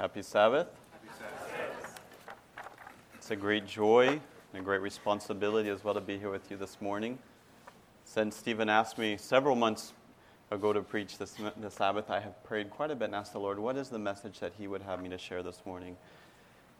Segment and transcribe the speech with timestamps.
[0.00, 0.68] Happy Sabbath.
[3.16, 4.20] It's a great joy and
[4.54, 7.18] a great responsibility as well to be here with you this morning.
[8.06, 9.92] Since Stephen asked me several months
[10.50, 13.40] ago to preach this, this Sabbath, I have prayed quite a bit and asked the
[13.40, 15.98] Lord, what is the message that He would have me to share this morning?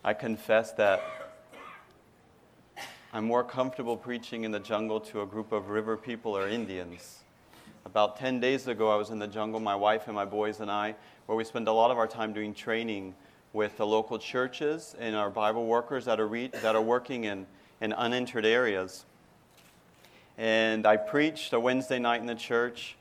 [0.03, 1.03] I confess that
[3.13, 7.19] I'm more comfortable preaching in the jungle to a group of river people or Indians.
[7.87, 10.71] About 10 days ago, I was in the jungle, my wife and my boys and
[10.71, 10.95] I,
[11.25, 13.15] where we spend a lot of our time doing training
[13.55, 17.47] with the local churches and our Bible workers that are, re- that are working in,
[17.81, 19.07] in unentered areas.
[20.37, 22.97] And I preached a Wednesday night in the church,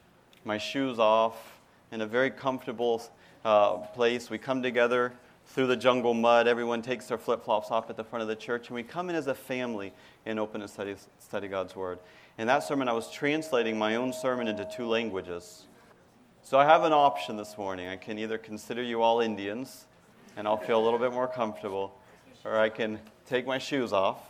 [0.45, 1.59] my shoes off,
[1.91, 3.03] in a very comfortable
[3.44, 4.30] uh, place.
[4.30, 5.11] We come together
[5.45, 6.48] through the jungle mud.
[6.48, 9.09] Everyone takes their flip flops off at the front of the church, and we come
[9.09, 9.91] in as a family
[10.25, 12.00] and open and study, study God's Word.
[12.39, 15.66] In that sermon, I was translating my own sermon into two languages.
[16.41, 17.89] So I have an option this morning.
[17.89, 19.88] I can either consider you all Indians,
[20.38, 21.94] and I'll feel a little bit more comfortable,
[22.45, 24.22] or I can take my shoes off,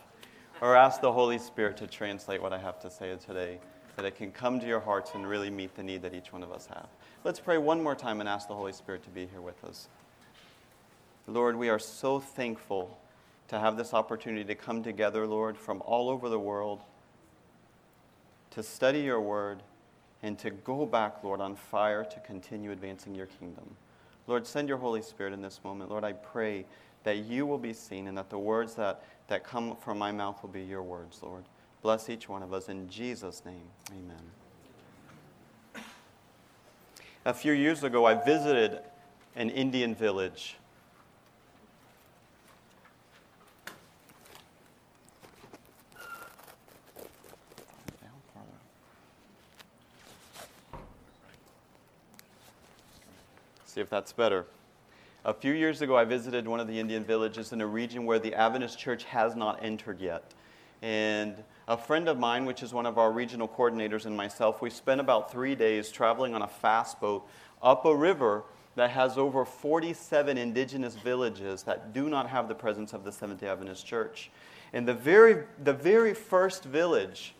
[0.60, 3.60] or ask the Holy Spirit to translate what I have to say today,
[3.94, 6.42] that it can come to your hearts and really meet the need that each one
[6.42, 6.88] of us have.
[7.22, 9.86] Let's pray one more time and ask the Holy Spirit to be here with us.
[11.28, 12.98] Lord, we are so thankful
[13.46, 16.80] to have this opportunity to come together, Lord, from all over the world,
[18.50, 19.62] to study your word
[20.22, 23.76] and to go back, Lord, on fire to continue advancing your kingdom.
[24.26, 25.90] Lord, send your Holy Spirit in this moment.
[25.90, 26.66] Lord, I pray
[27.04, 30.42] that you will be seen and that the words that, that come from my mouth
[30.42, 31.44] will be your words, Lord.
[31.82, 33.62] Bless each one of us in Jesus' name.
[33.90, 35.84] Amen.
[37.24, 38.80] A few years ago, I visited
[39.36, 40.56] an Indian village
[53.70, 54.46] See if that's better.
[55.24, 58.18] A few years ago, I visited one of the Indian villages in a region where
[58.18, 60.34] the Adventist church has not entered yet.
[60.82, 61.36] And
[61.68, 65.00] a friend of mine, which is one of our regional coordinators, and myself, we spent
[65.00, 67.28] about three days traveling on a fast boat
[67.62, 68.42] up a river
[68.74, 73.38] that has over 47 indigenous villages that do not have the presence of the Seventh
[73.38, 74.32] day Adventist Church.
[74.72, 77.34] And the very, the very first village,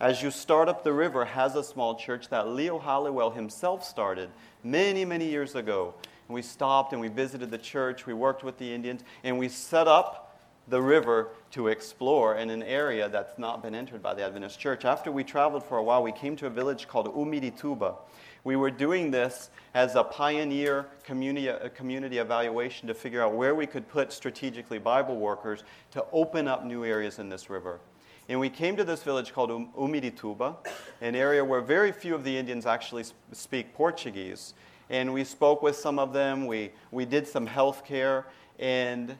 [0.00, 4.30] as you start up the river, has a small church that Leo Halliwell himself started
[4.64, 5.94] many, many years ago.
[6.26, 9.48] And we stopped and we visited the church, we worked with the Indians, and we
[9.48, 10.38] set up
[10.68, 14.84] the river to explore in an area that's not been entered by the Adventist church.
[14.84, 17.96] After we traveled for a while, we came to a village called Umirituba.
[18.44, 23.54] We were doing this as a pioneer community, a community evaluation to figure out where
[23.54, 27.80] we could put strategically Bible workers to open up new areas in this river.
[28.30, 30.54] And we came to this village called um, Umirituba,
[31.00, 33.02] an area where very few of the Indians actually
[33.32, 34.54] speak Portuguese.
[34.88, 38.26] And we spoke with some of them, we, we did some health care,
[38.60, 39.16] and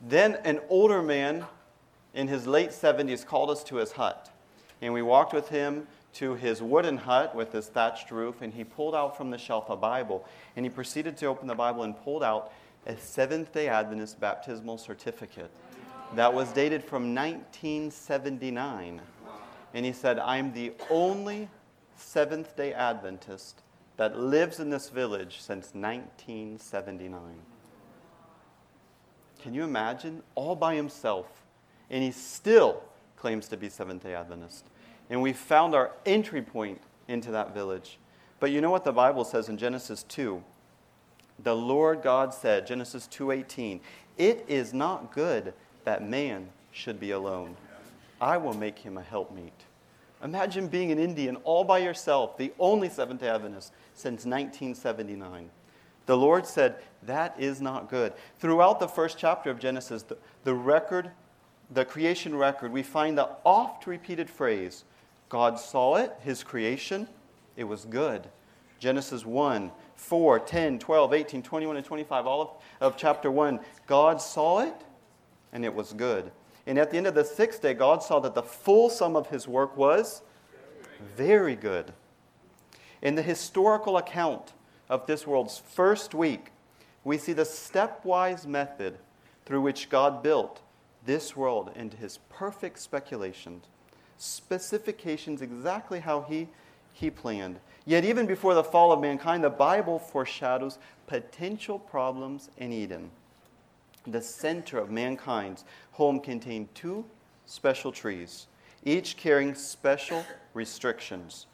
[0.00, 1.44] then an older man
[2.14, 4.30] in his late 70s called us to his hut.
[4.80, 8.64] And we walked with him to his wooden hut with his thatched roof, and he
[8.64, 10.26] pulled out from the shelf a Bible.
[10.56, 12.50] And he proceeded to open the Bible and pulled out
[12.86, 15.50] a Seventh day Adventist baptismal certificate
[16.16, 19.00] that was dated from 1979.
[19.74, 21.48] And he said, I'm the only
[21.96, 23.62] Seventh day Adventist
[23.96, 27.20] that lives in this village since 1979.
[29.40, 30.22] Can you imagine?
[30.34, 31.26] All by himself.
[31.90, 32.82] And he still
[33.16, 34.64] claims to be Seventh day Adventist.
[35.10, 37.98] And we found our entry point into that village.
[38.40, 40.42] But you know what the Bible says in Genesis 2?
[41.42, 43.80] The Lord God said, Genesis 2:18,
[44.16, 45.52] "It is not good
[45.84, 47.56] that man should be alone.
[48.20, 49.52] I will make him a helpmeet.
[50.22, 55.50] Imagine being an Indian all by yourself, the only Seventh day Adventist since 1979.
[56.06, 58.12] The Lord said, That is not good.
[58.38, 61.10] Throughout the first chapter of Genesis, the, the record,
[61.70, 64.84] the creation record, we find the oft repeated phrase
[65.28, 67.08] God saw it, his creation,
[67.56, 68.28] it was good.
[68.78, 74.20] Genesis 1, 4, 10, 12, 18, 21, and 25, all of, of chapter 1, God
[74.20, 74.74] saw it,
[75.54, 76.32] and it was good.
[76.66, 79.28] And at the end of the sixth day, God saw that the full sum of
[79.28, 80.22] his work was
[81.16, 81.92] very good.
[83.00, 84.52] In the historical account
[84.88, 86.50] of this world's first week,
[87.04, 88.98] we see the stepwise method
[89.46, 90.60] through which God built
[91.04, 93.66] this world into his perfect speculations,
[94.16, 96.48] specifications exactly how he,
[96.94, 97.60] he planned.
[97.84, 103.10] Yet, even before the fall of mankind, the Bible foreshadows potential problems in Eden
[104.06, 107.04] the center of mankind's home contained two
[107.46, 108.46] special trees,
[108.84, 111.46] each carrying special restrictions.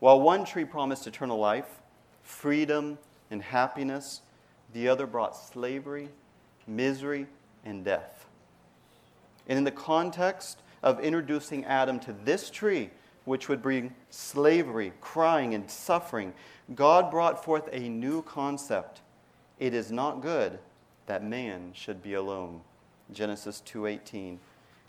[0.00, 1.80] While one tree promised eternal life,
[2.22, 2.98] freedom,
[3.30, 4.22] and happiness,
[4.72, 6.08] the other brought slavery,
[6.66, 7.26] misery,
[7.64, 8.26] and death.
[9.48, 12.90] And in the context of introducing Adam to this tree,
[13.24, 16.32] which would bring slavery, crying, and suffering,
[16.74, 19.00] God brought forth a new concept.
[19.58, 20.58] It is not good
[21.08, 22.62] that man should be alone.
[23.10, 24.38] Genesis 2:18.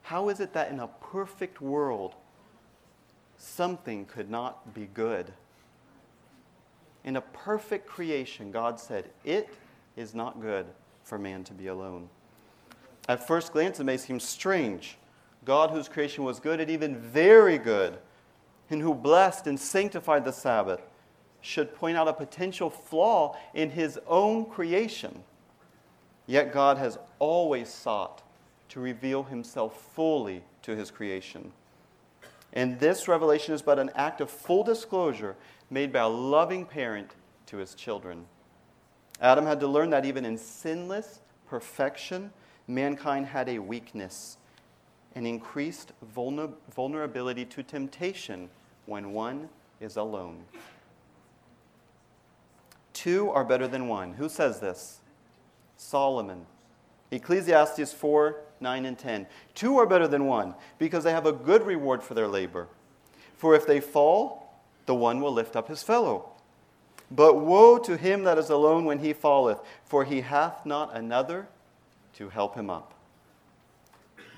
[0.03, 2.15] How is it that in a perfect world
[3.37, 5.33] something could not be good?
[7.03, 9.49] In a perfect creation, God said, "It
[9.95, 10.67] is not good
[11.03, 12.09] for man to be alone."
[13.07, 14.97] At first glance, it may seem strange.
[15.45, 17.99] God, whose creation was good and even very good,
[18.69, 20.81] and who blessed and sanctified the Sabbath,
[21.41, 25.23] should point out a potential flaw in his own creation.
[26.29, 28.21] Yet God has always sought
[28.69, 31.51] to reveal himself fully to his creation.
[32.53, 35.35] And this revelation is but an act of full disclosure
[35.71, 37.15] made by a loving parent
[37.47, 38.25] to his children.
[39.19, 42.31] Adam had to learn that even in sinless perfection,
[42.67, 44.37] mankind had a weakness,
[45.15, 48.51] an increased vulner- vulnerability to temptation
[48.85, 49.49] when one
[49.81, 50.43] is alone.
[52.93, 54.13] Two are better than one.
[54.13, 54.99] Who says this?
[55.79, 56.45] Solomon.
[57.09, 59.25] Ecclesiastes 4 9 and 10.
[59.55, 62.67] Two are better than one because they have a good reward for their labor.
[63.37, 66.29] For if they fall, the one will lift up his fellow.
[67.09, 71.47] But woe to him that is alone when he falleth, for he hath not another
[72.15, 72.93] to help him up.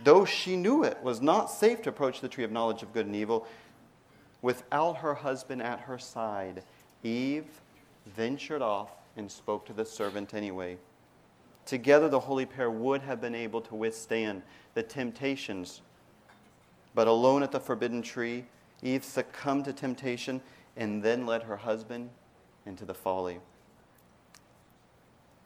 [0.04, 3.08] Though she knew it was not safe to approach the tree of knowledge of good
[3.08, 3.48] and evil
[4.44, 6.64] without her husband at her side,
[7.04, 7.46] Eve
[8.06, 10.78] ventured off and spoke to the servant anyway.
[11.66, 14.42] Together, the holy pair would have been able to withstand
[14.74, 15.82] the temptations.
[16.94, 18.46] But alone at the forbidden tree,
[18.82, 20.42] Eve succumbed to temptation
[20.76, 22.10] and then led her husband
[22.66, 23.40] into the folly.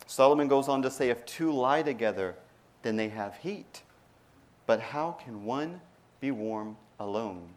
[0.08, 2.36] Solomon goes on to say if two lie together,
[2.84, 3.82] then they have heat.
[4.66, 5.82] But how can one
[6.20, 7.50] be warm alone?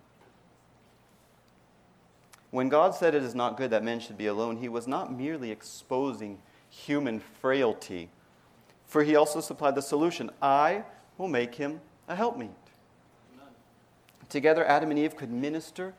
[2.51, 5.13] When God said it is not good that men should be alone, he was not
[5.13, 6.39] merely exposing
[6.71, 8.09] human frailty,
[8.89, 10.83] for he also supplied the solution I
[11.17, 12.51] will make him a helpmeet.
[14.29, 15.95] Together, Adam and Eve could minister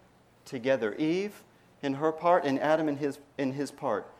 [0.46, 0.94] together.
[0.96, 1.44] Eve
[1.82, 4.12] in her part, and Adam in his, in his part.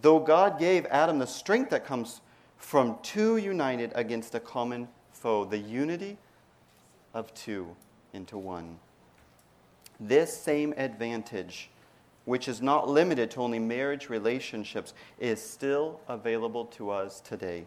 [0.00, 2.20] Though God gave Adam the strength that comes
[2.56, 6.16] from two united against a common foe, the unity
[7.14, 7.74] of two
[8.12, 8.78] into one.
[9.98, 11.68] This same advantage,
[12.24, 17.66] which is not limited to only marriage relationships, is still available to us today.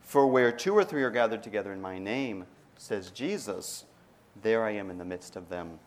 [0.00, 2.46] For where two or three are gathered together in my name,
[2.76, 3.84] says Jesus,
[4.42, 5.78] there I am in the midst of them.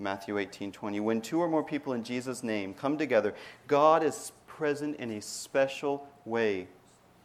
[0.00, 1.00] Matthew 18 20.
[1.00, 3.34] When two or more people in Jesus' name come together,
[3.66, 6.68] God is present in a special way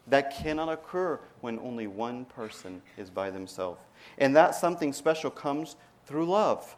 [0.07, 3.79] that cannot occur when only one person is by themselves.
[4.17, 5.75] And that something special comes
[6.05, 6.75] through love.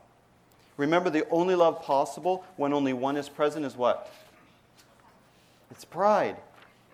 [0.77, 4.11] Remember, the only love possible when only one is present is what?
[5.71, 6.37] It's pride,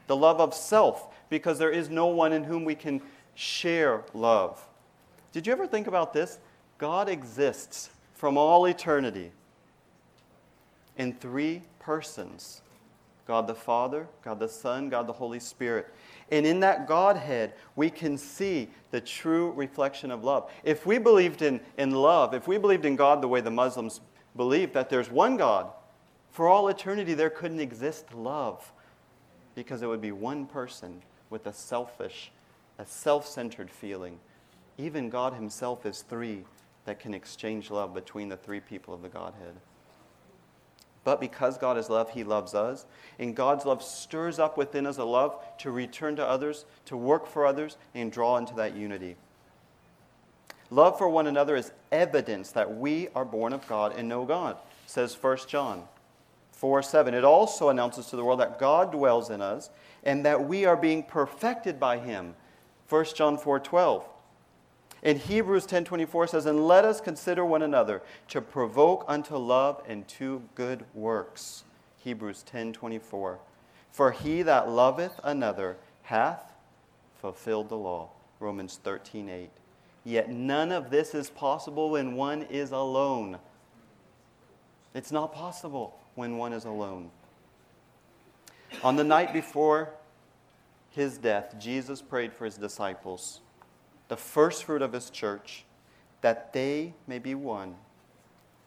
[0.07, 3.01] the love of self, because there is no one in whom we can
[3.35, 4.67] share love.
[5.31, 6.37] Did you ever think about this?
[6.77, 9.31] God exists from all eternity
[10.97, 12.61] in three persons
[13.27, 15.87] God the Father, God the Son, God the Holy Spirit.
[16.31, 20.49] And in that Godhead, we can see the true reflection of love.
[20.63, 23.99] If we believed in, in love, if we believed in God the way the Muslims
[24.35, 25.69] believe that there's one God,
[26.31, 28.71] for all eternity there couldn't exist love
[29.55, 32.31] because it would be one person with a selfish,
[32.79, 34.17] a self centered feeling.
[34.77, 36.45] Even God Himself is three
[36.85, 39.55] that can exchange love between the three people of the Godhead.
[41.03, 42.85] But because God is love, He loves us.
[43.17, 47.25] And God's love stirs up within us a love to return to others, to work
[47.25, 49.15] for others, and draw into that unity.
[50.69, 54.57] Love for one another is evidence that we are born of God and know God,
[54.85, 55.83] says 1 John
[56.53, 57.13] 4 7.
[57.13, 59.69] It also announces to the world that God dwells in us
[60.03, 62.35] and that we are being perfected by Him,
[62.87, 64.07] 1 John 4 12.
[65.01, 70.07] In Hebrews 10:24 says, "And let us consider one another to provoke unto love and
[70.09, 71.63] to good works."
[71.97, 73.39] Hebrews 10:24.
[73.91, 76.53] For he that loveth another hath
[77.15, 78.09] fulfilled the law.
[78.39, 79.51] Romans 13:8.
[80.03, 83.39] Yet none of this is possible when one is alone.
[84.93, 87.11] It's not possible when one is alone.
[88.83, 89.93] On the night before
[90.89, 93.41] his death, Jesus prayed for his disciples
[94.11, 95.63] the first fruit of his church,
[96.19, 97.73] that they may be one.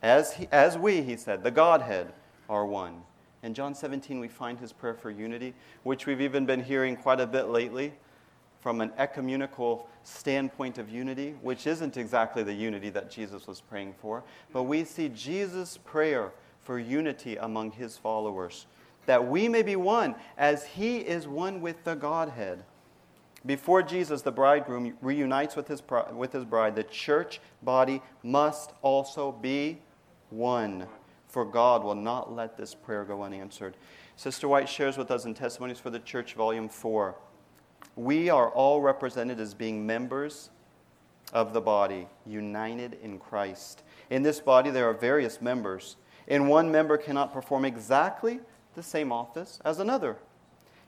[0.01, 2.15] As, he, as we, he said, the Godhead,
[2.49, 3.03] are one.
[3.43, 7.21] In John 17, we find his prayer for unity, which we've even been hearing quite
[7.21, 7.93] a bit lately
[8.63, 13.93] from an ecumenical standpoint of unity, which isn't exactly the unity that Jesus was praying
[14.01, 14.25] for.
[14.51, 16.33] But we see Jesus' prayer
[16.63, 18.65] for unity among his followers,
[19.05, 22.65] that we may be one as he is one with the Godhead.
[23.47, 25.83] Before Jesus, the bridegroom, reunites with his,
[26.13, 29.83] with his bride, the church body must also be
[30.31, 30.87] one,
[31.29, 33.77] for God will not let this prayer go unanswered.
[34.17, 37.15] Sister White shares with us in Testimonies for the Church, Volume 4.
[37.97, 40.51] We are all represented as being members
[41.33, 43.83] of the body, united in Christ.
[44.09, 45.97] In this body, there are various members,
[46.29, 48.41] and one member cannot perform exactly
[48.75, 50.17] the same office as another.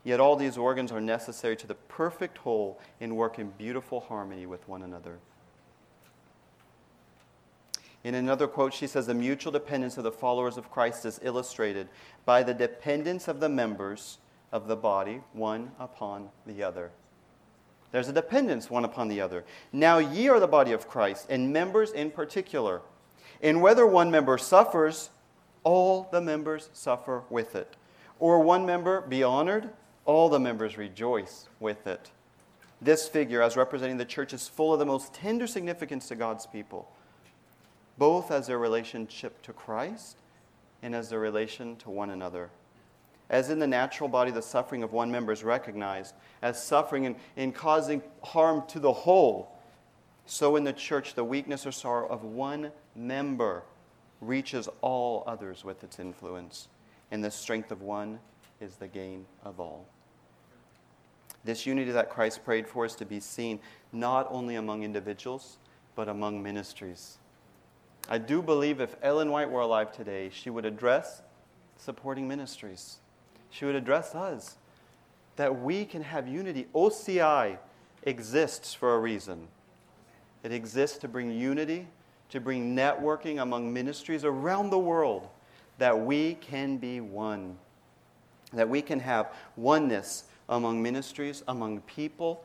[0.07, 4.47] Yet all these organs are necessary to the perfect whole and work in beautiful harmony
[4.47, 5.19] with one another.
[8.05, 11.89] In another quote, she says, The mutual dependence of the followers of Christ is illustrated
[12.25, 14.19] by the dependence of the members
[14.53, 16.93] of the body, one upon the other.
[17.91, 19.45] There's a dependence one upon the other.
[19.73, 22.81] Now ye are the body of Christ, and members in particular.
[23.43, 25.11] And whether one member suffers,
[25.65, 27.75] all the members suffer with it.
[28.21, 29.71] Or one member be honored,
[30.07, 32.11] all the members rejoice with it.
[32.81, 36.47] This figure, as representing the church, is full of the most tender significance to God's
[36.47, 36.91] people,
[37.99, 40.19] both as their relationship to Christ
[40.83, 42.51] and as their relation to one another.
[43.29, 47.17] As in the natural body, the suffering of one member is recognized as suffering in,
[47.35, 49.51] in causing harm to the whole,
[50.27, 53.63] so in the church, the weakness or sorrow of one member
[54.21, 56.69] reaches all others with its influence,
[57.11, 58.19] and the strength of one
[58.61, 59.87] is the gain of all.
[61.47, 63.61] This unity that Christ prayed for is to be seen
[63.93, 65.59] not only among individuals,
[65.95, 67.19] but among ministries.
[68.09, 71.23] I do believe if Ellen White were alive today, she would address
[71.77, 72.97] supporting ministries.
[73.49, 74.57] She would address us
[75.37, 76.67] that we can have unity.
[76.75, 77.59] OCI
[78.03, 79.47] exists for a reason.
[80.43, 81.87] It exists to bring unity,
[82.31, 85.29] to bring networking among ministries around the world,
[85.79, 87.57] that we can be one,
[88.53, 92.45] that we can have oneness among ministries, among people,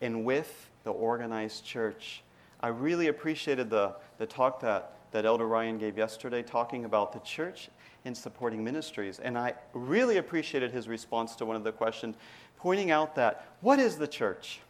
[0.00, 2.22] and with the organized church.
[2.60, 7.20] I really appreciated the, the talk that, that Elder Ryan gave yesterday, talking about the
[7.20, 7.68] church
[8.04, 9.18] and supporting ministries.
[9.18, 12.16] And I really appreciated his response to one of the questions,
[12.56, 14.60] pointing out that what is the church?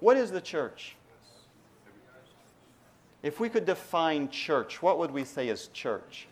[0.00, 0.96] What is the church?
[3.22, 6.28] If we could define church, what would we say is church?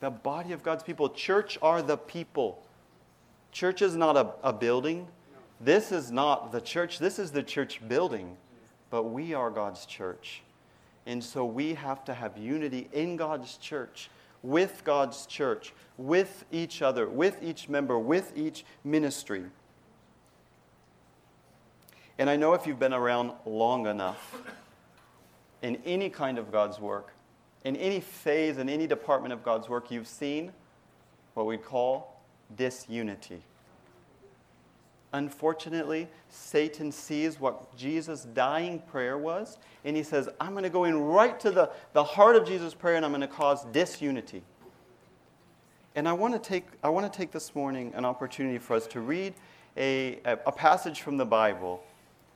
[0.00, 1.08] The body of God's people.
[1.10, 2.62] Church are the people.
[3.52, 5.08] Church is not a, a building.
[5.60, 6.98] This is not the church.
[6.98, 8.36] This is the church building.
[8.90, 10.42] But we are God's church.
[11.06, 14.10] And so we have to have unity in God's church,
[14.42, 19.44] with God's church, with each other, with each member, with each ministry.
[22.18, 24.42] And I know if you've been around long enough
[25.62, 27.12] in any kind of God's work,
[27.64, 30.52] in any phase, in any department of God's work, you've seen
[31.34, 32.22] what we call
[32.56, 33.42] disunity.
[35.12, 40.84] Unfortunately, Satan sees what Jesus' dying prayer was, and he says, I'm going to go
[40.84, 44.42] in right to the, the heart of Jesus' prayer and I'm going to cause disunity.
[45.94, 48.86] And I want to take, I want to take this morning an opportunity for us
[48.88, 49.34] to read
[49.76, 51.82] a, a, a passage from the Bible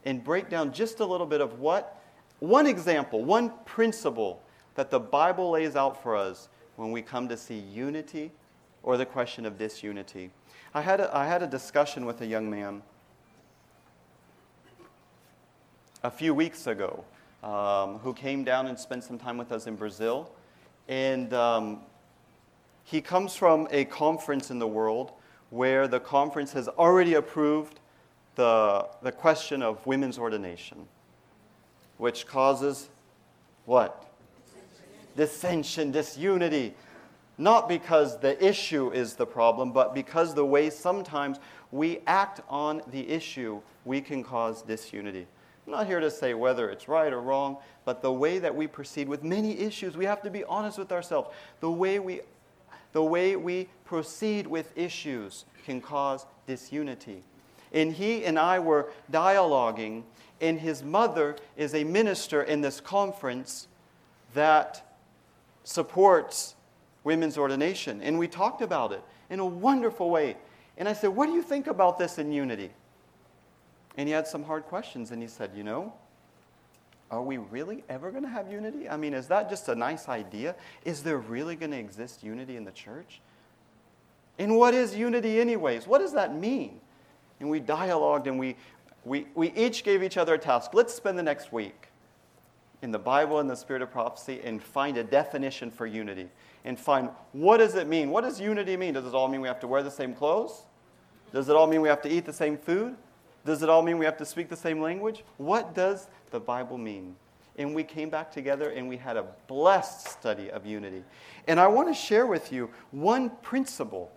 [0.04, 2.02] and break down just a little bit of what,
[2.40, 4.42] one example, one principle
[4.74, 8.30] that the Bible lays out for us when we come to see unity
[8.82, 10.30] or the question of disunity.
[10.74, 12.82] I had a, I had a discussion with a young man
[16.02, 17.04] a few weeks ago
[17.42, 20.30] um, who came down and spent some time with us in Brazil.
[20.88, 21.80] And um,
[22.84, 25.12] he comes from a conference in the world
[25.50, 27.78] where the conference has already approved
[28.34, 30.86] the, the question of women's ordination,
[31.98, 32.88] which causes
[33.66, 34.11] what?
[35.16, 36.74] Dissension, disunity.
[37.38, 41.38] Not because the issue is the problem, but because the way sometimes
[41.70, 45.26] we act on the issue, we can cause disunity.
[45.66, 48.66] I'm not here to say whether it's right or wrong, but the way that we
[48.66, 51.30] proceed with many issues, we have to be honest with ourselves.
[51.60, 52.20] The way we,
[52.92, 57.22] the way we proceed with issues can cause disunity.
[57.72, 60.02] And he and I were dialoguing,
[60.40, 63.68] and his mother is a minister in this conference
[64.34, 64.91] that
[65.64, 66.54] supports
[67.04, 68.00] women's ordination.
[68.02, 70.36] And we talked about it in a wonderful way.
[70.76, 72.70] And I said, What do you think about this in unity?
[73.96, 75.10] And he had some hard questions.
[75.10, 75.92] And he said, You know,
[77.10, 78.88] are we really ever going to have unity?
[78.88, 80.54] I mean, is that just a nice idea?
[80.84, 83.20] Is there really going to exist unity in the church?
[84.38, 85.86] And what is unity, anyways?
[85.86, 86.80] What does that mean?
[87.38, 88.56] And we dialogued and we,
[89.04, 90.72] we, we each gave each other a task.
[90.72, 91.88] Let's spend the next week
[92.82, 96.28] in the Bible and the spirit of prophecy and find a definition for unity
[96.64, 98.10] and find what does it mean?
[98.10, 98.94] What does unity mean?
[98.94, 100.64] Does it all mean we have to wear the same clothes?
[101.32, 102.96] Does it all mean we have to eat the same food?
[103.44, 105.24] Does it all mean we have to speak the same language?
[105.38, 107.16] What does the Bible mean?
[107.56, 111.04] And we came back together and we had a blessed study of unity.
[111.46, 114.12] And I want to share with you one principle,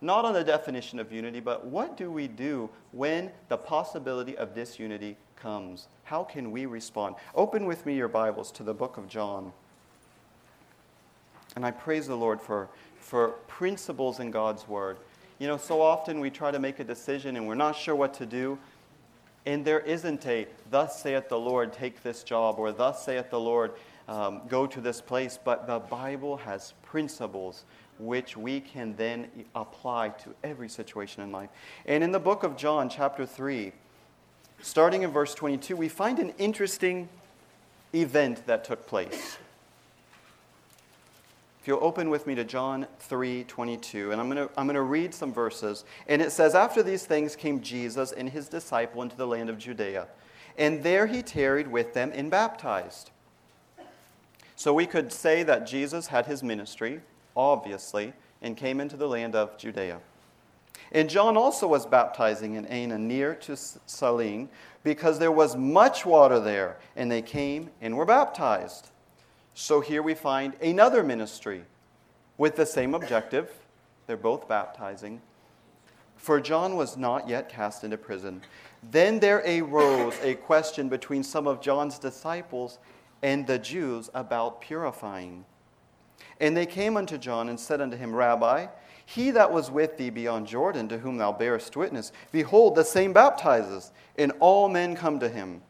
[0.00, 4.54] not on the definition of unity, but what do we do when the possibility of
[4.54, 5.88] disunity comes?
[6.04, 7.16] How can we respond?
[7.34, 9.52] Open with me your Bibles to the book of John.
[11.54, 14.98] And I praise the Lord for, for principles in God's Word.
[15.38, 18.14] You know, so often we try to make a decision and we're not sure what
[18.14, 18.58] to do.
[19.44, 23.38] And there isn't a, thus saith the Lord, take this job, or thus saith the
[23.38, 23.72] Lord,
[24.08, 25.38] um, go to this place.
[25.42, 27.64] But the Bible has principles
[27.98, 31.50] which we can then apply to every situation in life.
[31.86, 33.72] And in the book of John, chapter 3,
[34.62, 37.08] starting in verse 22, we find an interesting
[37.94, 39.38] event that took place.
[41.60, 44.76] If you'll open with me to John 3 22, and I'm going to I'm going
[44.76, 45.84] to read some verses.
[46.06, 49.58] And it says, After these things came Jesus and his disciple into the land of
[49.58, 50.06] Judea,
[50.56, 53.10] and there he tarried with them and baptized.
[54.54, 57.00] So we could say that Jesus had his ministry,
[57.36, 59.98] obviously, and came into the land of Judea.
[60.92, 64.48] And John also was baptizing in Aenon near to Salim,
[64.82, 68.90] because there was much water there, and they came and were baptized.
[69.54, 71.64] So here we find another ministry
[72.38, 73.50] with the same objective.
[74.06, 75.20] They're both baptizing.
[76.16, 78.42] For John was not yet cast into prison.
[78.90, 82.78] Then there arose a question between some of John's disciples
[83.22, 85.44] and the Jews about purifying.
[86.40, 88.66] And they came unto John and said unto him, Rabbi,
[89.06, 93.12] he that was with thee beyond Jordan, to whom thou bearest witness, behold, the same
[93.12, 95.62] baptizes, and all men come to him.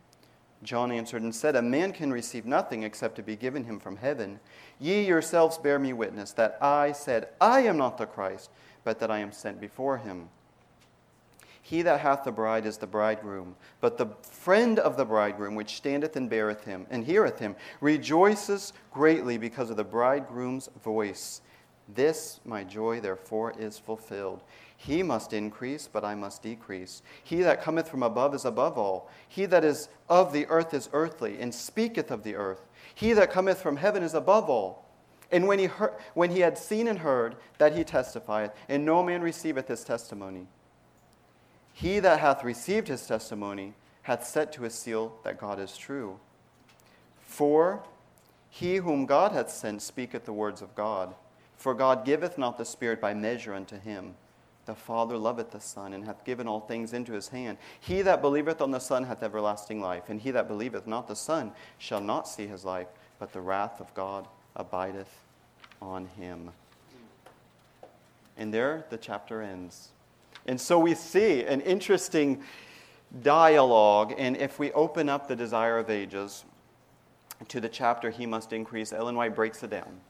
[0.63, 3.99] John answered and said, A man can receive nothing except to be given him from
[3.99, 4.41] heaven.
[4.81, 8.51] Ye yourselves bear me witness that I said, I am not the Christ,
[8.85, 10.31] but that I am sent before him.
[11.61, 15.77] He that hath the bride is the bridegroom, but the friend of the bridegroom, which
[15.77, 21.43] standeth and beareth him, and heareth him, rejoices greatly because of the bridegroom's voice.
[21.89, 24.43] This my joy, therefore, is fulfilled.
[24.77, 27.03] He must increase, but I must decrease.
[27.23, 29.11] He that cometh from above is above all.
[29.29, 32.67] He that is of the earth is earthly, and speaketh of the earth.
[32.95, 34.85] He that cometh from heaven is above all.
[35.33, 39.03] And when he, heard, when he had seen and heard, that he testifieth, and no
[39.03, 40.47] man receiveth his testimony.
[41.73, 46.21] He that hath received his testimony hath set to his seal that God is true.
[47.21, 47.83] For
[48.49, 51.15] he whom God hath sent speaketh the words of God.
[51.57, 54.15] For God giveth not the Spirit by measure unto him.
[54.67, 57.57] The Father loveth the Son, and hath given all things into his hand.
[57.81, 61.17] He that believeth on the Son hath everlasting life, and he that believeth not the
[61.17, 62.89] Son shall not see his life,
[63.19, 65.23] but the wrath of God abideth
[65.81, 66.51] on him.
[68.37, 69.91] And there the chapter ends.
[70.47, 72.43] And so we see an interesting
[73.23, 76.45] dialogue, and if we open up the desire of ages
[77.49, 80.01] to the chapter, He must increase, Ellen White breaks it down.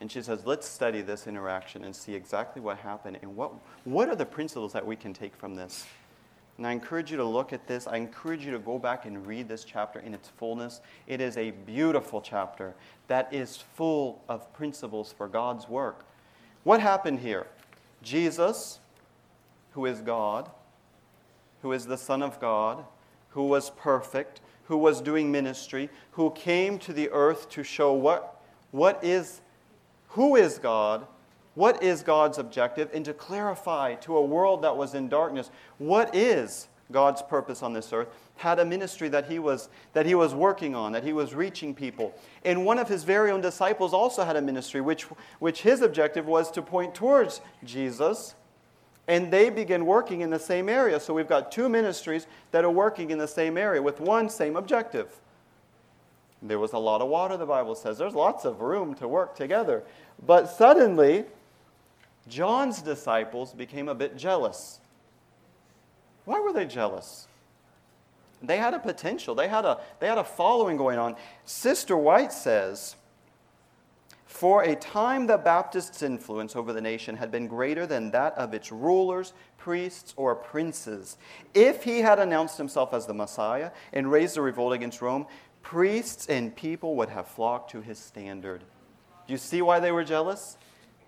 [0.00, 3.52] And she says, let's study this interaction and see exactly what happened and what,
[3.84, 5.86] what are the principles that we can take from this.
[6.56, 7.86] And I encourage you to look at this.
[7.86, 10.80] I encourage you to go back and read this chapter in its fullness.
[11.06, 12.74] It is a beautiful chapter
[13.08, 16.04] that is full of principles for God's work.
[16.62, 17.46] What happened here?
[18.02, 18.78] Jesus,
[19.72, 20.50] who is God,
[21.62, 22.84] who is the Son of God,
[23.30, 28.40] who was perfect, who was doing ministry, who came to the earth to show what,
[28.70, 29.40] what is
[30.14, 31.06] who is God,
[31.54, 36.14] what is God's objective, and to clarify to a world that was in darkness what
[36.14, 40.32] is God's purpose on this earth, had a ministry that he was, that he was
[40.32, 42.14] working on, that he was reaching people.
[42.44, 45.02] And one of his very own disciples also had a ministry, which,
[45.40, 48.36] which his objective was to point towards Jesus.
[49.08, 51.00] And they begin working in the same area.
[51.00, 54.54] So we've got two ministries that are working in the same area with one same
[54.54, 55.20] objective.
[56.44, 57.96] There was a lot of water, the Bible says.
[57.96, 59.82] There's lots of room to work together.
[60.24, 61.24] But suddenly,
[62.28, 64.78] John's disciples became a bit jealous.
[66.26, 67.28] Why were they jealous?
[68.42, 71.16] They had a potential, they had a, they had a following going on.
[71.46, 72.94] Sister White says,
[74.26, 78.52] For a time the Baptists' influence over the nation had been greater than that of
[78.52, 81.16] its rulers, priests, or princes.
[81.54, 85.26] If he had announced himself as the Messiah and raised a revolt against Rome,
[85.64, 88.60] priests and people would have flocked to his standard.
[89.26, 90.56] Do you see why they were jealous?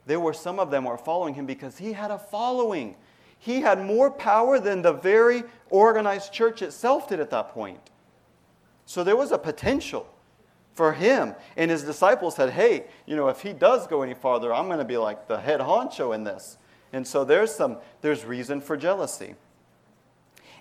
[0.06, 2.96] There were some of them were following him because he had a following.
[3.38, 7.90] He had more power than the very organized church itself did at that point.
[8.86, 10.08] So there was a potential
[10.72, 11.34] for him.
[11.56, 14.78] And his disciples said, hey, you know, if he does go any farther, I'm going
[14.78, 16.56] to be like the head honcho in this.
[16.92, 19.34] And so there's some there's reason for jealousy.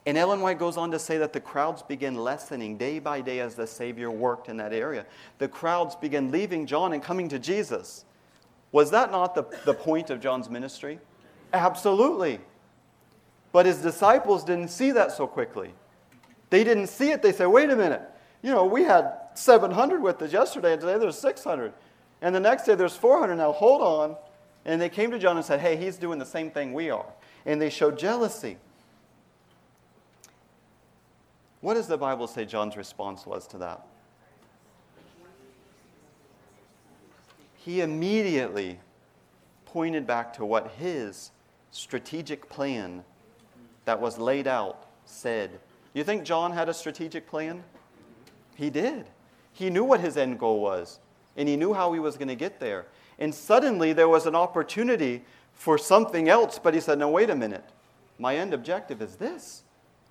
[0.05, 3.39] And Ellen White goes on to say that the crowds begin lessening day by day
[3.39, 5.05] as the Savior worked in that area.
[5.39, 8.05] The crowds begin leaving John and coming to Jesus.
[8.71, 10.99] Was that not the, the point of John's ministry?
[11.53, 12.39] Absolutely.
[13.51, 15.73] But his disciples didn't see that so quickly.
[16.49, 17.21] They didn't see it.
[17.21, 18.01] They said, wait a minute.
[18.43, 21.73] You know, we had 700 with us yesterday, and today there's 600.
[22.21, 23.35] And the next day there's 400.
[23.35, 24.17] Now, hold on.
[24.65, 27.05] And they came to John and said, hey, he's doing the same thing we are.
[27.45, 28.57] And they showed jealousy.
[31.65, 33.87] What does the Bible say John's response was to that?
[37.55, 38.77] He immediately
[39.65, 41.31] pointed back to what his
[41.71, 43.03] strategic plan
[43.85, 45.59] that was laid out said.
[45.95, 47.63] You think John had a strategic plan?
[48.53, 49.07] He did.
[49.51, 50.99] He knew what his end goal was,
[51.35, 52.85] and he knew how he was going to get there.
[53.17, 55.23] And suddenly there was an opportunity
[55.55, 57.65] for something else, but he said, No, wait a minute.
[58.19, 59.63] My end objective is this.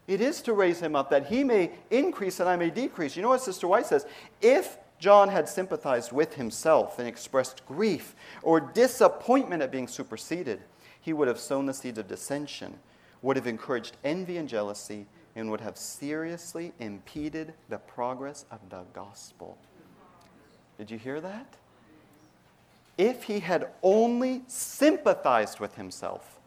[0.07, 3.17] It is to raise him up that he may increase and I may decrease.
[3.17, 4.07] You know what Sister White says?
[4.43, 10.61] If John had sympathized with himself and expressed grief or disappointment at being superseded,
[11.01, 12.79] he would have sown the seeds of dissension,
[13.23, 18.85] would have encouraged envy and jealousy, and would have seriously impeded the progress of the
[18.95, 19.59] gospel.
[20.79, 21.47] Did you hear that?
[22.97, 26.39] If he had only sympathized with himself,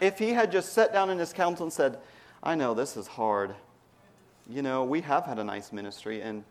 [0.00, 1.98] if he had just sat down in his council and said,
[2.42, 3.54] I know this is hard.
[4.48, 6.44] You know, we have had a nice ministry, and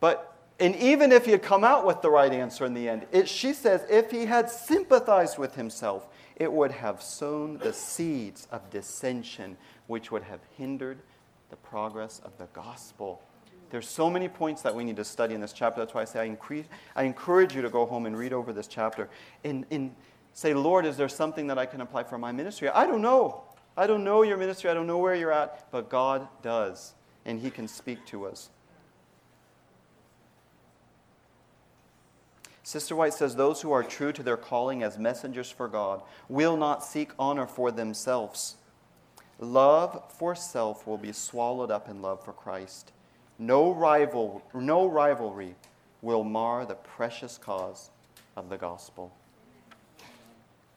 [0.00, 3.06] but and even if he had come out with the right answer in the end,
[3.12, 8.46] it, she says if he had sympathized with himself, it would have sown the seeds
[8.50, 10.98] of dissension, which would have hindered
[11.48, 13.22] the progress of the gospel.
[13.70, 15.80] There's so many points that we need to study in this chapter.
[15.80, 18.52] That's why I say I, increase, I encourage you to go home and read over
[18.52, 19.08] this chapter
[19.44, 19.94] and, and
[20.32, 22.68] say, Lord, is there something that I can apply for my ministry?
[22.68, 23.44] I don't know.
[23.76, 27.40] I don't know your ministry, I don't know where you're at, but God does, and
[27.40, 28.50] He can speak to us.
[32.62, 36.56] Sister White says those who are true to their calling as messengers for God will
[36.56, 38.56] not seek honor for themselves.
[39.40, 42.92] Love for self will be swallowed up in love for Christ.
[43.40, 45.56] No, rival, no rivalry
[46.02, 47.90] will mar the precious cause
[48.36, 49.12] of the gospel.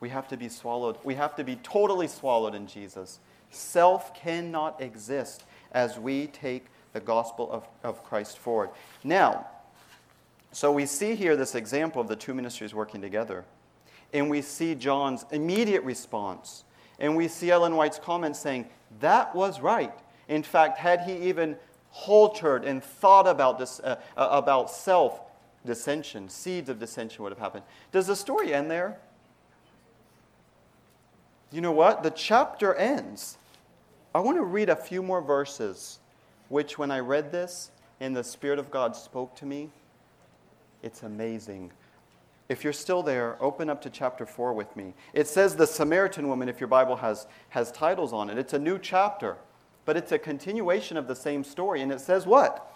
[0.03, 0.97] We have to be swallowed.
[1.05, 3.21] We have to be totally swallowed in Jesus.
[3.51, 8.71] Self cannot exist as we take the gospel of, of Christ forward.
[9.05, 9.47] Now,
[10.51, 13.45] so we see here this example of the two ministries working together.
[14.11, 16.65] And we see John's immediate response.
[16.99, 18.67] And we see Ellen White's comment saying,
[18.99, 19.97] that was right.
[20.27, 21.55] In fact, had he even
[21.91, 25.21] haltered and thought about, this, uh, uh about self,
[25.65, 27.63] dissension, seeds of dissension would have happened.
[27.93, 28.99] Does the story end there?
[31.53, 32.01] You know what?
[32.01, 33.37] The chapter ends.
[34.15, 35.99] I want to read a few more verses,
[36.49, 39.69] which, when I read this and the Spirit of God spoke to me,
[40.81, 41.71] it's amazing.
[42.49, 44.93] If you're still there, open up to chapter 4 with me.
[45.13, 48.37] It says the Samaritan woman, if your Bible has, has titles on it.
[48.37, 49.37] It's a new chapter,
[49.85, 51.81] but it's a continuation of the same story.
[51.81, 52.72] And it says what?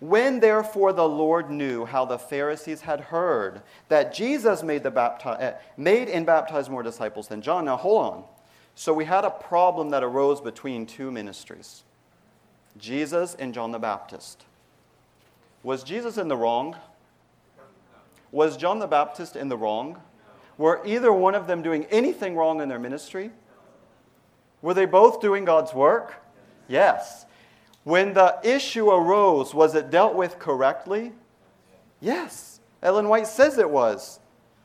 [0.00, 5.40] When therefore the Lord knew how the Pharisees had heard that Jesus made, the bapti-
[5.40, 7.66] eh, made and baptized more disciples than John.
[7.66, 8.24] Now hold on.
[8.74, 11.84] So we had a problem that arose between two ministries
[12.78, 14.44] Jesus and John the Baptist.
[15.62, 16.76] Was Jesus in the wrong?
[18.32, 20.00] Was John the Baptist in the wrong?
[20.56, 23.32] Were either one of them doing anything wrong in their ministry?
[24.62, 26.22] Were they both doing God's work?
[26.68, 27.26] Yes.
[27.84, 31.12] When the issue arose, was it dealt with correctly?
[32.00, 32.60] Yes.
[32.82, 34.20] Ellen White says it was.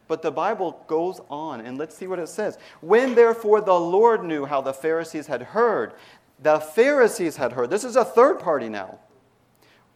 [0.08, 2.60] But the Bible goes on, and let's see what it says.
[2.82, 5.94] When therefore the Lord knew how the Pharisees had heard,
[6.42, 7.70] the Pharisees had heard.
[7.70, 9.00] This is a third party now.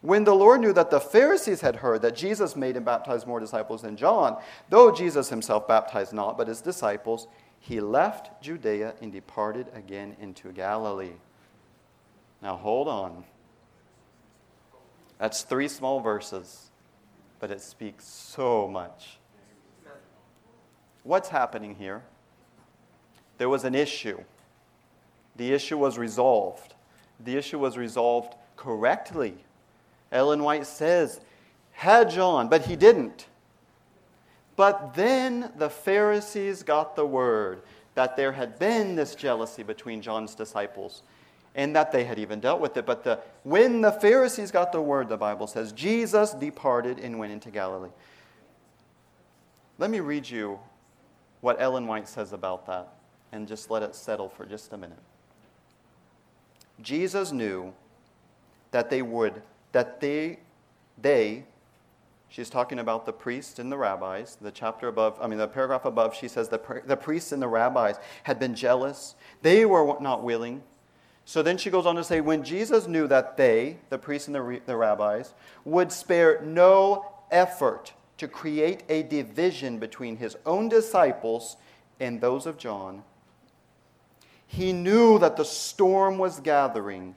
[0.02, 3.40] When the Lord knew that the Pharisees had heard that Jesus made and baptized more
[3.40, 7.28] disciples than John, though Jesus himself baptized not, but his disciples,
[7.60, 11.12] he left Judea and departed again into Galilee.
[12.42, 13.24] Now hold on.
[15.18, 16.72] That's three small verses,
[17.40, 19.20] but it speaks so much.
[21.04, 22.04] What's happening here?
[23.38, 24.24] There was an issue.
[25.36, 26.74] The issue was resolved.
[27.20, 29.36] The issue was resolved correctly.
[30.12, 31.20] Ellen White says,
[31.72, 33.28] had John, but he didn't.
[34.56, 37.62] But then the Pharisees got the word
[37.96, 41.04] that there had been this jealousy between John's disciples
[41.56, 42.86] and that they had even dealt with it.
[42.86, 47.32] But the, when the Pharisees got the word, the Bible says, Jesus departed and went
[47.32, 47.90] into Galilee.
[49.78, 50.60] Let me read you
[51.42, 52.94] what Ellen White says about that
[53.32, 55.00] and just let it settle for just a minute.
[56.82, 57.74] Jesus knew
[58.72, 60.40] that they would, that they,
[61.02, 61.44] they,
[62.30, 64.38] she's talking about the priests and the rabbis.
[64.40, 67.48] The chapter above, I mean, the paragraph above, she says the, the priests and the
[67.48, 69.16] rabbis had been jealous.
[69.42, 70.64] They were not willing.
[71.30, 74.36] So then she goes on to say, when Jesus knew that they, the priests and
[74.36, 81.58] the, the rabbis, would spare no effort to create a division between his own disciples
[82.00, 83.04] and those of John,
[84.48, 87.14] he knew that the storm was gathering,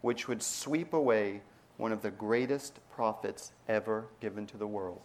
[0.00, 1.42] which would sweep away
[1.76, 5.00] one of the greatest prophets ever given to the world.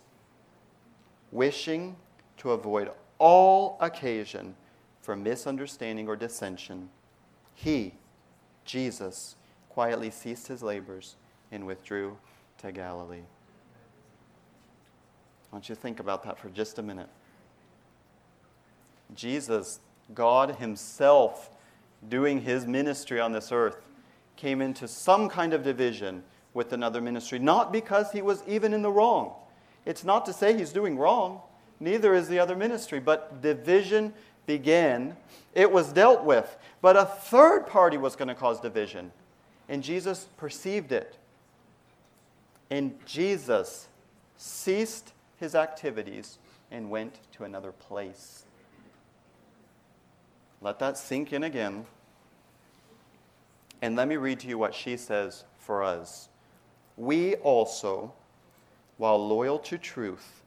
[1.32, 1.95] Wishing
[2.38, 4.56] to avoid all occasion
[5.02, 6.91] for misunderstanding or dissension,
[7.56, 7.95] he,
[8.71, 9.36] Jesus,
[9.67, 11.17] quietly ceased his labors
[11.51, 12.17] and withdrew
[12.60, 13.25] to Galilee.
[15.51, 17.10] I want you to think about that for just a minute.
[19.13, 19.81] Jesus,
[20.15, 21.49] God Himself,
[22.07, 23.75] doing his ministry on this earth,
[24.38, 28.81] came into some kind of division with another ministry, not because he was even in
[28.81, 29.34] the wrong.
[29.86, 31.41] It's not to say he's doing wrong,
[31.81, 34.13] neither is the other ministry, but division
[34.45, 35.15] began.
[35.54, 39.12] It was dealt with, but a third party was going to cause division,
[39.67, 41.17] and Jesus perceived it.
[42.69, 43.88] And Jesus
[44.38, 46.39] ceased his activities
[46.71, 48.45] and went to another place.
[50.62, 51.86] Let that sink in again.
[53.82, 56.30] And let me read to you what she says for us.
[56.97, 58.13] We also,
[58.97, 60.43] while loyal to truth,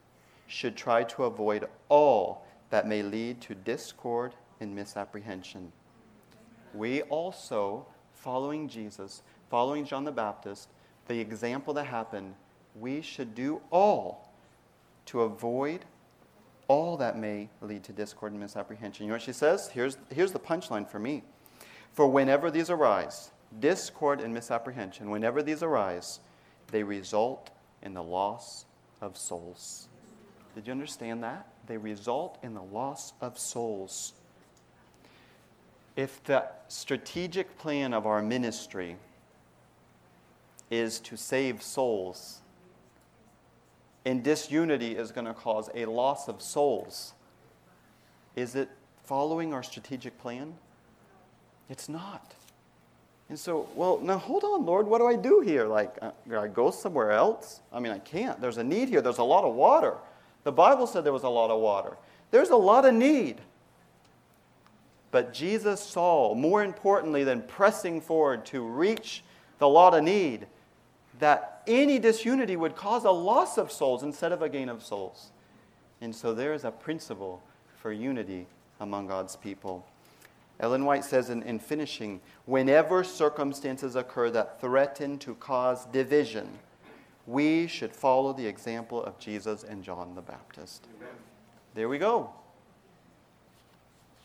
[0.47, 5.71] should try to avoid all that may lead to discord and misapprehension.
[6.75, 10.71] We also, following Jesus, following John the Baptist,
[11.07, 12.35] the example that happened,
[12.75, 14.29] we should do all
[15.07, 15.85] to avoid
[16.67, 19.05] all that may lead to discord and misapprehension.
[19.05, 19.69] You know what she says?
[19.69, 21.23] Here's, here's the punchline for me.
[21.93, 26.19] For whenever these arise, discord and misapprehension, whenever these arise,
[26.73, 27.51] they result
[27.83, 28.67] in the loss
[29.01, 29.87] of souls.
[30.57, 31.54] Did you understand that?
[31.67, 34.13] They result in the loss of souls.
[35.97, 38.97] If the strategic plan of our ministry
[40.71, 42.41] is to save souls,
[44.05, 47.15] and disunity is going to cause a loss of souls.
[48.37, 48.69] Is it
[49.05, 50.55] following our strategic plan?
[51.71, 52.35] It's not.
[53.31, 55.67] And so, well, now hold on, Lord, what do I do here?
[55.67, 57.61] Like, uh, I go somewhere else?
[57.73, 58.39] I mean, I can't.
[58.41, 59.01] There's a need here.
[59.01, 59.95] There's a lot of water.
[60.45, 61.97] The Bible said there was a lot of water.
[62.31, 63.41] There's a lot of need.
[65.11, 69.23] But Jesus saw, more importantly than pressing forward to reach
[69.59, 70.47] the lot of need,
[71.19, 75.31] that any disunity would cause a loss of souls instead of a gain of souls.
[76.01, 77.43] And so there is a principle
[77.81, 78.47] for unity
[78.81, 79.87] among God's people.
[80.61, 86.49] Ellen White says in, in finishing whenever circumstances occur that threaten to cause division,
[87.27, 90.87] we should follow the example of Jesus and John the Baptist.
[90.97, 91.15] Amen.
[91.75, 92.31] There we go.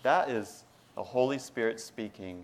[0.04, 0.64] That is
[0.96, 2.44] the Holy Spirit speaking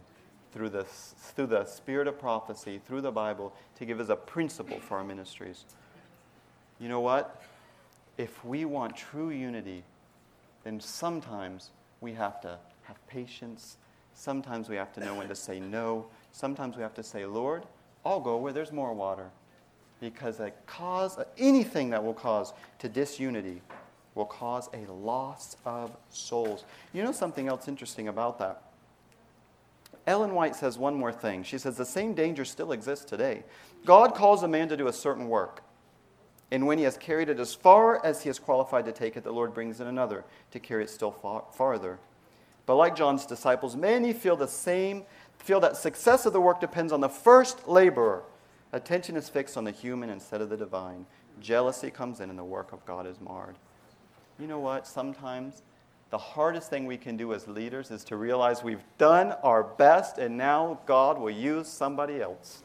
[0.54, 4.80] through the, through the spirit of prophecy, through the Bible, to give us a principle
[4.80, 5.66] for our ministries.
[6.80, 7.42] You know what?
[8.18, 9.84] If we want true unity,
[10.64, 13.78] then sometimes we have to have patience.
[14.14, 16.06] Sometimes we have to know when to say no.
[16.32, 17.64] Sometimes we have to say, Lord,
[18.06, 19.30] I'll go where there's more water.
[20.00, 23.62] Because a cause, anything that will cause to disunity
[24.14, 26.64] will cause a loss of souls.
[26.94, 28.62] You know something else interesting about that?
[30.08, 31.44] Ellen White says one more thing.
[31.44, 33.44] She says the same danger still exists today.
[33.86, 35.64] God calls a man to do a certain work.
[36.52, 39.24] And when he has carried it as far as he is qualified to take it,
[39.24, 42.00] the Lord brings in another to carry it still far, farther.
[42.66, 45.04] But like John's disciples, many feel the same,
[45.40, 48.24] feel that success of the work depends on the first laborer.
[48.76, 51.06] Attention is fixed on the human instead of the divine.
[51.40, 53.56] Jealousy comes in and the work of God is marred.
[54.38, 54.86] You know what?
[54.86, 55.64] Sometimes
[56.10, 60.18] the hardest thing we can do as leaders is to realize we've done our best
[60.18, 62.64] and now God will use somebody else.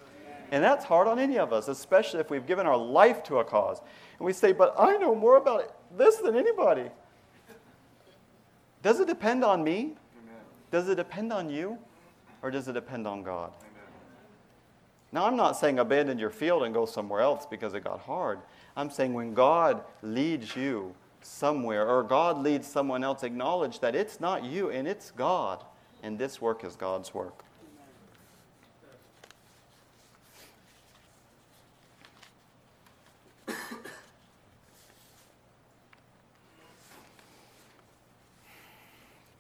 [0.51, 3.45] And that's hard on any of us, especially if we've given our life to a
[3.45, 3.81] cause.
[4.19, 6.91] And we say, but I know more about this than anybody.
[8.83, 9.95] Does it depend on me?
[10.73, 11.79] Does it depend on you?
[12.43, 13.53] Or does it depend on God?
[15.13, 18.39] Now, I'm not saying abandon your field and go somewhere else because it got hard.
[18.77, 24.21] I'm saying when God leads you somewhere or God leads someone else, acknowledge that it's
[24.21, 25.65] not you and it's God,
[26.03, 27.45] and this work is God's work.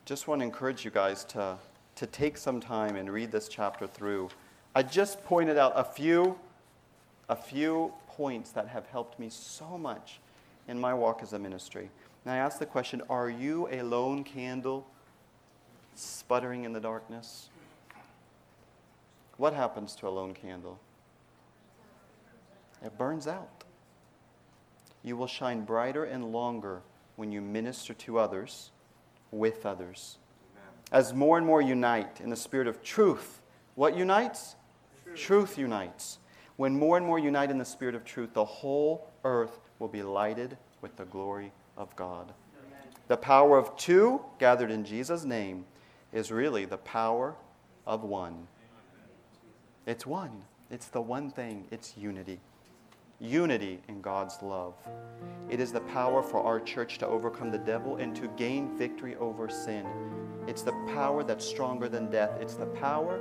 [0.04, 1.56] Just want to encourage you guys to,
[1.94, 4.28] to take some time and read this chapter through.
[4.74, 6.38] I just pointed out a few,
[7.28, 10.20] a few points that have helped me so much
[10.68, 11.90] in my walk as a ministry.
[12.24, 14.87] And I ask the question Are you a lone candle
[15.96, 17.48] sputtering in the darkness?
[19.38, 20.78] What happens to a lone candle?
[22.85, 23.64] It burns out.
[25.02, 26.83] You will shine brighter and longer
[27.16, 28.70] when you minister to others,
[29.30, 30.18] with others.
[30.92, 33.40] As more and more unite in the spirit of truth,
[33.74, 34.56] what unites?
[35.14, 36.18] Truth unites.
[36.56, 40.02] When more and more unite in the spirit of truth, the whole earth will be
[40.02, 42.32] lighted with the glory of God.
[43.08, 45.64] The power of two gathered in Jesus' name
[46.12, 47.34] is really the power
[47.86, 48.46] of one.
[49.86, 50.42] It's one.
[50.70, 51.64] It's the one thing.
[51.70, 52.38] It's unity.
[53.18, 54.74] Unity in God's love.
[55.48, 59.16] It is the power for our church to overcome the devil and to gain victory
[59.16, 59.86] over sin.
[60.46, 62.30] It's the power that's stronger than death.
[62.40, 63.20] It's the power